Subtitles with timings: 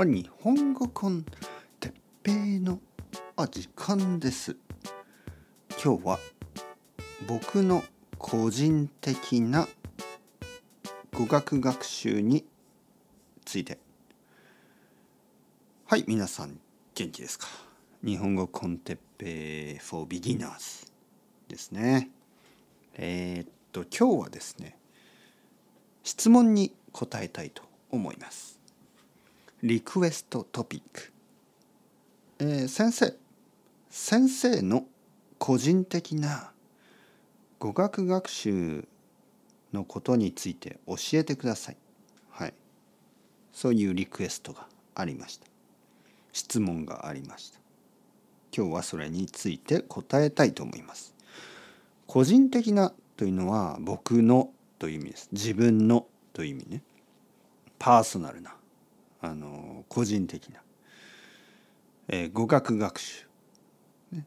[0.00, 1.26] あ日本語コン
[1.78, 2.80] てっぺいの
[3.36, 4.56] あ時間です。
[5.72, 6.18] 今日は
[7.28, 7.84] 僕の
[8.16, 9.68] 個人的な
[11.12, 12.46] 語学学習に
[13.44, 13.78] ついて。
[15.84, 16.58] はい皆さん
[16.94, 17.46] 元気ですか？
[18.02, 20.90] 日本語コンテッペイ for beginners
[21.46, 22.08] ですね。
[22.94, 24.78] えー、っと今日はですね
[26.04, 28.58] 質問に答えたいと思います。
[29.62, 31.12] リクエストトピック、
[32.38, 33.14] えー、先生
[33.90, 34.86] 先生の
[35.38, 36.50] 個人的な
[37.58, 38.88] 語学学習
[39.74, 41.76] のことについて教えてください。
[42.30, 42.54] はい。
[43.52, 45.46] そういうリクエストがありました。
[46.32, 47.58] 質問がありました。
[48.56, 51.14] 今日はそれについて答えたいと思います。
[52.06, 55.28] 個人的なというのは僕のという意味です。
[55.32, 56.82] 自分のという意味ね。
[57.78, 58.54] パーソナルな
[59.20, 60.60] あの個人的な、
[62.08, 63.26] えー、語学学習。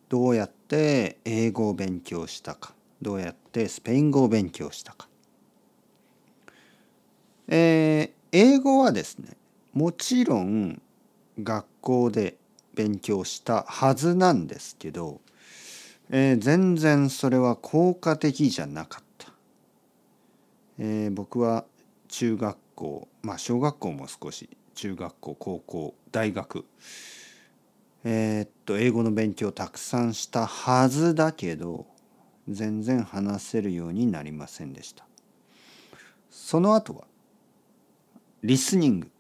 [0.08, 2.74] どうやって英語を勉強したか。
[3.04, 5.08] どうやってスペイン語を勉強したか、
[7.50, 9.38] えー、英語はですね
[9.74, 10.82] もちろん
[11.38, 12.38] 学校で
[12.74, 15.20] 勉強したはずなんですけど、
[16.10, 19.34] えー、全然それは効果的じゃなかった、
[20.80, 21.66] えー、僕は
[22.08, 26.66] 中学校まあ小学校も少し中学校高校大学。
[28.04, 31.86] えー、っと英語の勉強たくさんしたはずだけど
[32.50, 35.06] 全然話せるようになりませんでした。
[36.30, 37.06] その後は
[38.44, 39.12] リスニング。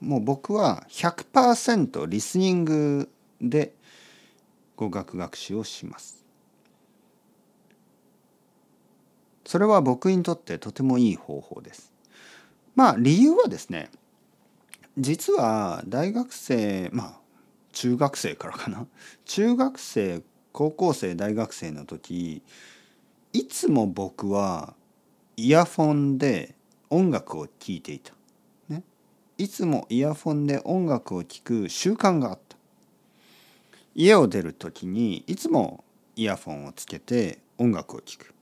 [0.00, 3.08] もう僕は100%リスニング
[3.40, 3.74] で
[4.76, 6.24] 語学学習をします。
[9.46, 11.92] それは僕にとってとてもいい方法です。
[12.74, 13.90] まあ理由はですね
[14.98, 17.20] 実は大学生まあ
[17.72, 18.86] 中学生からかな。
[19.26, 22.42] 中学生高校生大学生の時
[23.34, 24.74] いつも僕は
[25.36, 26.54] イヤフォンで
[26.88, 28.14] 音楽を聴いていた、
[28.70, 28.82] ね、
[29.36, 32.56] いつもイヤフォンで音楽を聴く習慣があった。
[33.94, 35.84] 家を出る時にいつも
[36.16, 38.34] イヤフォンをつけて音楽を聴く。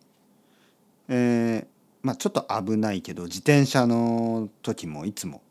[1.09, 1.66] えー、
[2.03, 5.43] まあちょっと危ないけど自転車の時もいつも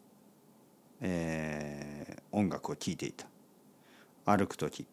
[1.05, 3.27] えー、音楽を聴いていた。
[4.25, 4.87] 歩く時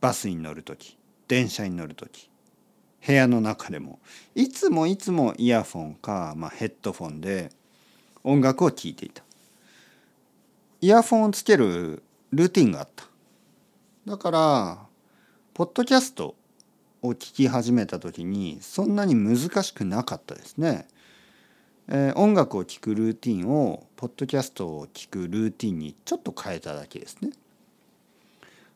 [0.00, 0.98] バスに乗る時
[1.28, 2.28] 電車に乗る時
[3.06, 4.00] 部屋の中でも
[4.34, 7.50] いつもいつもイヤフォンか、まあ、ヘッドフォンで
[8.24, 9.22] 音楽を聴いていた。
[10.80, 12.02] イヤフォンをつける
[12.32, 13.04] ルーティンがあった。
[14.06, 14.78] だから
[15.54, 16.34] ポッドキャスト
[17.02, 20.86] を聞き始めた時にそんなに難しくなかったですね。
[21.94, 27.32] えー、音楽を聴くルーティンをポッドキャストを聴くルーティンにちょっと変えただけですね。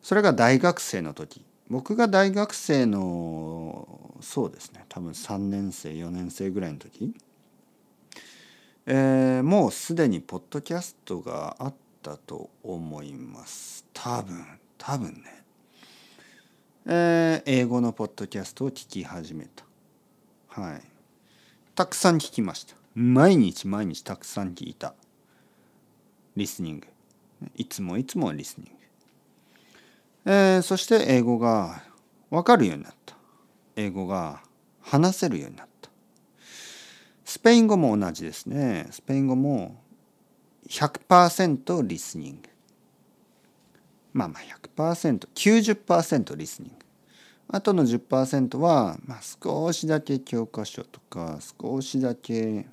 [0.03, 1.43] それが大学生の時。
[1.71, 4.84] 僕が大学生のそうですね。
[4.91, 7.15] 多分3年生4年生ぐらいの時、
[8.84, 13.87] えー、もうすでにポッドキャストがあったと思います。
[13.94, 14.44] 多分。
[14.76, 15.22] 多分ね、
[16.84, 19.65] えー、英語のポッドキャストを聞き始めた。
[20.49, 20.82] はい。
[21.75, 22.86] たくさん聞きました。
[22.99, 24.95] 毎日毎日たくさん聞いた。
[26.34, 26.87] リスニング。
[27.55, 28.73] いつもいつもリスニン
[30.25, 31.83] グ、えー、そして英語が
[32.31, 33.15] 分かるようになった。
[33.77, 34.41] 英語が
[34.81, 35.91] 話せるようになった。
[37.27, 38.87] スペイン語も同じですね。
[38.91, 39.77] スペイン語も
[40.67, 42.49] 100%リスニング。
[44.15, 44.43] まあまあ
[44.97, 46.77] 100%90% リスニング。
[47.49, 52.67] あとの10%は、まあ、少しだけ教科書とか少しだけ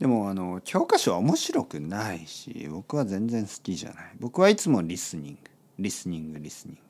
[0.00, 4.04] でもあの教科書は面白くないし僕は全然好きじゃない。
[4.18, 5.38] 僕はいつもリスニング。
[5.78, 6.80] リスニングリスニング。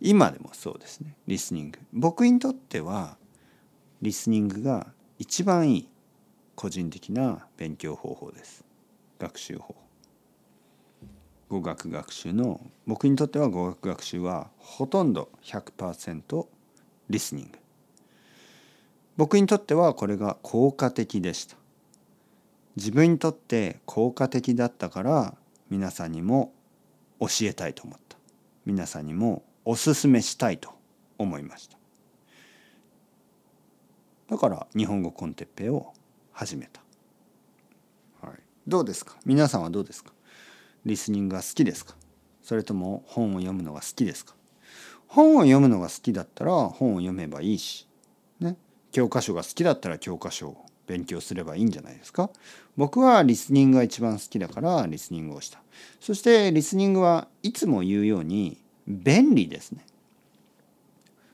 [0.00, 1.16] 今でもそうですね。
[1.28, 1.78] リスニング。
[1.92, 3.16] 僕にとっては
[4.02, 4.88] リスニングが
[5.20, 5.88] 一番いい
[6.56, 8.64] 個人的な勉強方法です。
[9.20, 9.76] 学習法。
[11.48, 16.46] 語学学習の僕にとっては語学学習はほとんど100%
[17.08, 17.58] リスニング。
[19.16, 21.56] 僕にとってはこれが効果的でした。
[22.76, 25.34] 自分にとって効果的だったから
[25.70, 26.52] 皆さんにも
[27.18, 28.16] 教えたいと思った。
[28.66, 30.70] 皆さんにもおすすめしたいと
[31.18, 31.78] 思いました。
[34.28, 35.92] だから日本語コンテッペを
[36.32, 36.82] 始めた、
[38.20, 39.16] はい、どうですか？
[39.24, 40.12] 皆さんはどうですか？
[40.84, 41.94] リスニングが好きですか？
[42.42, 44.34] それとも本を読むのが好きですか？
[45.06, 47.88] 本を読むのが好きだったら本を読めばいいし、
[48.40, 48.56] ね、
[48.90, 52.30] 教科書が好きだったら教科書を勉強すればいいんじゃないですか？
[52.76, 55.60] 僕はリスニングが一番好きだからリスニングをした。
[56.00, 59.84] そしてリスニングはいつも言うように便利ですね。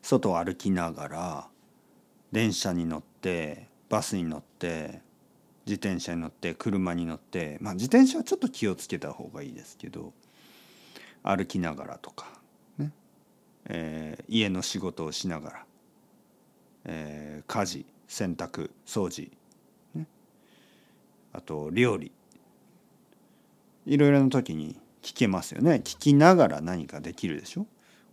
[0.02, 1.48] 外を歩きながら
[2.32, 5.00] 電車に乗ってバスに乗って
[5.66, 10.12] 自転車に乗って車に乗ってまあ自転車はちょっと気をつけた方がいいですけど
[11.22, 12.26] 歩きながらとか
[12.78, 12.90] ね、
[13.66, 15.64] えー、家の仕事をしながら、
[16.86, 19.30] えー、家事洗濯掃除、
[21.32, 22.12] あと料理。
[23.86, 25.82] いろいろな時に聞けますよね。
[25.84, 27.66] 聞きながら何かできるでしょ。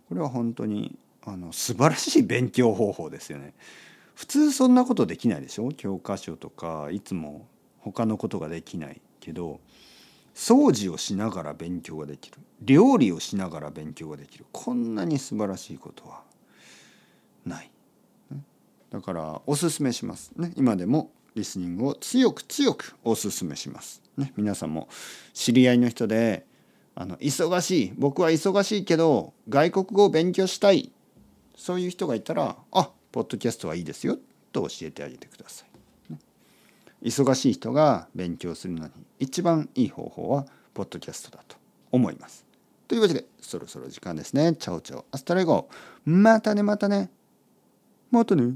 [0.08, 3.54] これは本当にあの素晴らしい勉強方法ですよね。
[4.14, 5.70] 普通そんなことできないでしょ。
[5.70, 7.46] 教科書とかいつも
[7.78, 9.60] 他のことができないけど
[10.34, 12.38] 掃除をしながら勉強ができる。
[12.62, 14.46] 料理をしながら勉強ができる。
[14.52, 16.22] こんなに素晴らしいことは
[17.46, 17.70] ない。
[18.90, 20.32] だからおすすめします。
[20.36, 20.52] ね。
[20.56, 24.88] 今でもリスニングを強く強くおすすめしますね皆さんも
[25.32, 26.46] 知り合いの人で
[26.94, 30.92] あの忙しい僕は忙しいけど外国語を勉強したい
[31.56, 34.18] そういう人がいたらあポッドキャストはいいですよ
[34.52, 35.70] と教えてあげてください。
[37.02, 41.56] 忙しい人が勉強するのに一番いい方法はポッドキャストだと
[41.90, 42.44] 思います。
[42.88, 44.54] というわけでそろそろ時間ですね。
[44.54, 45.68] ciao ciao hasta luego
[46.04, 47.10] またねまたね
[48.10, 48.54] またね。